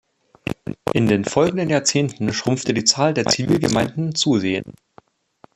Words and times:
In 0.93 1.05
den 1.05 1.25
folgenden 1.25 1.69
Jahrzehnten 1.69 2.33
schrumpfte 2.33 2.73
die 2.73 2.85
Zahl 2.85 3.13
der 3.13 3.27
Zivilgemeinden 3.27 4.15
zusehends. 4.15 4.73